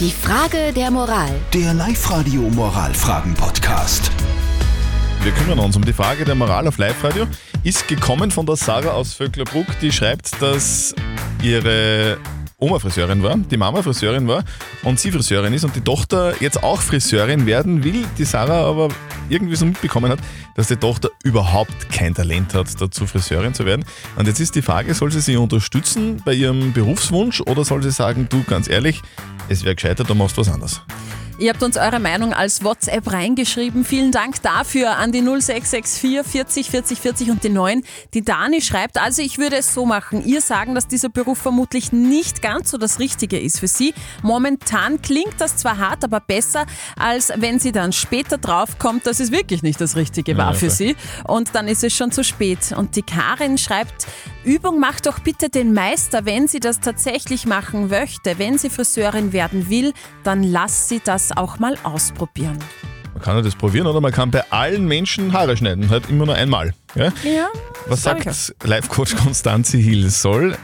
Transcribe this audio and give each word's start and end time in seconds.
Die 0.00 0.10
Frage 0.10 0.72
der 0.74 0.90
Moral. 0.90 1.30
Der 1.52 1.72
Live-Radio 1.72 2.40
Moralfragen-Podcast. 2.50 4.10
Wir 5.22 5.30
kümmern 5.30 5.60
uns 5.60 5.76
um 5.76 5.84
die 5.84 5.92
Frage 5.92 6.24
der 6.24 6.34
Moral 6.34 6.66
auf 6.66 6.78
Live-Radio. 6.78 7.28
Ist 7.62 7.86
gekommen 7.86 8.32
von 8.32 8.44
der 8.44 8.56
Sarah 8.56 8.90
aus 8.90 9.14
Vöcklerbruck, 9.14 9.66
die 9.80 9.92
schreibt, 9.92 10.42
dass 10.42 10.96
ihre 11.44 12.18
Oma 12.58 12.80
Friseurin 12.80 13.22
war, 13.22 13.36
die 13.36 13.56
Mama 13.56 13.82
Friseurin 13.82 14.26
war 14.26 14.42
und 14.82 14.98
sie 14.98 15.12
Friseurin 15.12 15.52
ist 15.54 15.64
und 15.64 15.76
die 15.76 15.80
Tochter 15.80 16.34
jetzt 16.40 16.64
auch 16.64 16.80
Friseurin 16.80 17.46
werden 17.46 17.84
will, 17.84 18.04
die 18.18 18.24
Sarah 18.24 18.68
aber 18.68 18.88
irgendwie 19.28 19.56
so 19.56 19.66
mitbekommen 19.66 20.10
hat, 20.10 20.18
dass 20.54 20.68
die 20.68 20.76
Tochter 20.76 21.10
überhaupt 21.22 21.90
kein 21.90 22.14
Talent 22.14 22.54
hat, 22.54 22.80
dazu 22.80 23.06
Friseurin 23.06 23.54
zu 23.54 23.66
werden. 23.66 23.84
Und 24.16 24.26
jetzt 24.26 24.40
ist 24.40 24.54
die 24.54 24.62
Frage, 24.62 24.94
soll 24.94 25.10
sie 25.10 25.20
sie 25.20 25.36
unterstützen 25.36 26.22
bei 26.24 26.34
ihrem 26.34 26.72
Berufswunsch 26.72 27.40
oder 27.40 27.64
soll 27.64 27.82
sie 27.82 27.90
sagen, 27.90 28.26
du 28.28 28.42
ganz 28.44 28.68
ehrlich, 28.68 29.02
es 29.48 29.64
wäre 29.64 29.74
gescheiter, 29.74 30.04
du 30.04 30.14
machst 30.14 30.36
was 30.36 30.48
anderes? 30.48 30.80
Ihr 31.36 31.50
habt 31.50 31.64
uns 31.64 31.76
eure 31.76 31.98
Meinung 31.98 32.32
als 32.32 32.62
WhatsApp 32.62 33.12
reingeschrieben. 33.12 33.84
Vielen 33.84 34.12
Dank 34.12 34.40
dafür 34.42 34.96
an 34.98 35.10
die 35.10 35.20
0664 35.20 36.22
40 36.22 36.70
40 36.70 37.00
40 37.00 37.30
und 37.30 37.42
die 37.42 37.48
9. 37.48 37.82
Die 38.14 38.22
Dani 38.22 38.60
schreibt, 38.60 38.98
also 38.98 39.20
ich 39.20 39.38
würde 39.38 39.56
es 39.56 39.74
so 39.74 39.84
machen. 39.84 40.24
Ihr 40.24 40.40
sagen, 40.40 40.76
dass 40.76 40.86
dieser 40.86 41.08
Beruf 41.08 41.38
vermutlich 41.38 41.90
nicht 41.92 42.40
ganz 42.40 42.70
so 42.70 42.78
das 42.78 43.00
Richtige 43.00 43.38
ist 43.38 43.58
für 43.58 43.66
sie. 43.66 43.94
Momentan 44.22 45.02
klingt 45.02 45.34
das 45.38 45.56
zwar 45.56 45.78
hart, 45.78 46.04
aber 46.04 46.20
besser, 46.20 46.66
als 46.96 47.32
wenn 47.34 47.58
sie 47.58 47.72
dann 47.72 47.92
später 47.92 48.38
draufkommt, 48.38 49.04
dass 49.04 49.18
es 49.18 49.32
wirklich 49.32 49.64
nicht 49.64 49.80
das 49.80 49.96
Richtige 49.96 50.36
war 50.36 50.52
Ja, 50.52 50.58
für 50.58 50.70
sie. 50.70 50.94
Und 51.26 51.56
dann 51.56 51.66
ist 51.66 51.82
es 51.82 51.92
schon 51.92 52.12
zu 52.12 52.22
spät. 52.22 52.72
Und 52.76 52.94
die 52.94 53.02
Karin 53.02 53.58
schreibt, 53.58 54.06
Übung 54.44 54.78
macht 54.78 55.06
doch 55.06 55.20
bitte 55.20 55.48
den 55.48 55.72
Meister, 55.72 56.26
wenn 56.26 56.48
sie 56.48 56.60
das 56.60 56.80
tatsächlich 56.80 57.46
machen 57.46 57.88
möchte. 57.88 58.38
Wenn 58.38 58.58
sie 58.58 58.68
Friseurin 58.68 59.32
werden 59.32 59.70
will, 59.70 59.94
dann 60.22 60.42
lass 60.42 60.88
sie 60.88 61.00
das 61.02 61.34
auch 61.34 61.58
mal 61.58 61.78
ausprobieren. 61.82 62.58
Man 63.14 63.22
kann 63.22 63.36
ja 63.36 63.42
das 63.42 63.54
probieren 63.54 63.86
oder 63.86 64.02
man 64.02 64.12
kann 64.12 64.30
bei 64.30 64.44
allen 64.50 64.86
Menschen 64.86 65.32
Haare 65.32 65.56
schneiden, 65.56 65.88
halt 65.88 66.10
immer 66.10 66.26
nur 66.26 66.34
einmal. 66.34 66.74
Ja? 66.94 67.12
Ja, 67.22 67.48
Was 67.86 68.02
sagt 68.02 68.54
Life-Coach 68.62 69.16
Konstanze 69.16 69.78
Hill? 69.78 70.10
Soll, 70.10 70.58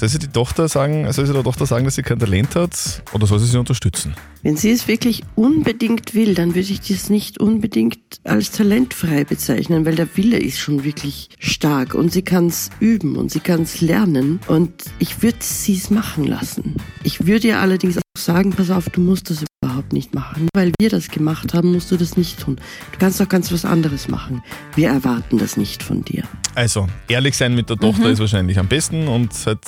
soll 0.00 0.08
sie 0.08 0.18
die 0.18 0.28
Tochter 0.28 0.66
sagen, 0.66 1.12
soll 1.12 1.26
sie 1.26 1.32
der 1.34 1.44
Tochter 1.44 1.66
sagen, 1.66 1.84
dass 1.84 1.94
sie 1.94 2.02
kein 2.02 2.18
Talent 2.18 2.56
hat 2.56 3.02
oder 3.12 3.26
soll 3.26 3.38
sie 3.38 3.46
sie 3.46 3.58
unterstützen? 3.58 4.14
Wenn 4.42 4.56
sie 4.56 4.70
es 4.70 4.88
wirklich 4.88 5.22
unbedingt 5.34 6.14
will, 6.14 6.34
dann 6.34 6.54
würde 6.54 6.72
ich 6.72 6.80
das 6.80 7.10
nicht 7.10 7.38
unbedingt 7.38 7.98
als 8.24 8.50
talentfrei 8.50 9.24
bezeichnen, 9.24 9.84
weil 9.84 9.96
der 9.96 10.08
Wille 10.16 10.38
ist 10.38 10.58
schon 10.58 10.84
wirklich 10.84 11.28
stark 11.38 11.94
und 11.94 12.10
sie 12.12 12.22
kann 12.22 12.46
es 12.46 12.70
üben 12.80 13.16
und 13.16 13.30
sie 13.30 13.40
kann 13.40 13.62
es 13.62 13.82
lernen 13.82 14.40
und 14.46 14.72
ich 14.98 15.22
würde 15.22 15.38
sie 15.40 15.76
es 15.76 15.90
machen 15.90 16.24
lassen. 16.26 16.76
Ich 17.02 17.26
würde 17.26 17.48
ihr 17.48 17.60
allerdings 17.60 17.98
auch 17.98 18.02
sagen, 18.16 18.52
pass 18.52 18.70
auf, 18.70 18.88
du 18.88 19.02
musst 19.02 19.28
das 19.28 19.44
überhaupt 19.62 19.92
nicht 19.92 20.14
machen. 20.14 20.48
Weil 20.54 20.72
wir 20.80 20.88
das 20.88 21.10
gemacht 21.10 21.52
haben, 21.52 21.72
musst 21.72 21.90
du 21.90 21.98
das 21.98 22.16
nicht 22.16 22.40
tun. 22.40 22.56
Du 22.92 22.98
kannst 22.98 23.20
auch 23.20 23.28
ganz 23.28 23.52
was 23.52 23.66
anderes 23.66 24.08
machen. 24.08 24.42
Wir 24.74 24.88
erwarten 24.88 25.36
das 25.36 25.58
nicht 25.58 25.82
von 25.82 26.02
dir. 26.04 26.24
Also, 26.54 26.88
ehrlich 27.08 27.36
sein 27.36 27.54
mit 27.54 27.70
der 27.70 27.76
Tochter 27.76 28.10
ist 28.10 28.18
wahrscheinlich 28.18 28.58
am 28.58 28.66
besten 28.66 29.08
und 29.08 29.32
halt 29.46 29.60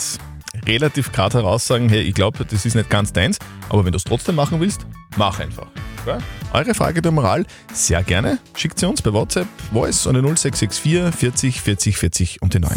relativ 0.67 1.13
gerade 1.13 1.39
heraus 1.39 1.67
sagen, 1.67 1.89
hey, 1.89 2.03
ich 2.03 2.15
glaube, 2.15 2.45
das 2.45 2.65
ist 2.65 2.75
nicht 2.75 2.91
ganz 2.91 3.13
deins, 3.13 3.39
aber 3.69 3.85
wenn 3.85 3.93
du 3.93 3.97
es 3.97 4.05
trotzdem 4.05 4.35
machen 4.35 4.61
willst, 4.61 4.87
mach 5.17 5.41
einfach. 5.41 5.67
Ja? 6.07 6.19
Eure 6.53 6.75
Frage 6.75 7.01
der 7.01 7.13
Moral 7.13 7.47
sehr 7.73 8.03
gerne. 8.03 8.39
Schickt 8.57 8.79
sie 8.79 8.87
uns 8.89 9.01
bei 9.01 9.13
WhatsApp, 9.13 9.47
Voice 9.73 10.07
an 10.07 10.15
die 10.15 10.21
0664 10.21 11.13
40 11.17 11.61
40 11.61 11.97
40 11.97 12.43
und 12.43 12.55
die 12.55 12.59
9. 12.59 12.73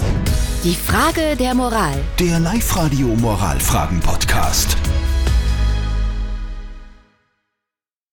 Die 0.64 0.76
Frage 0.76 1.36
der 1.38 1.56
Moral. 1.56 2.00
Der 2.20 2.40
Live-Radio 2.40 3.08
Moralfragen-Podcast. 3.08 4.78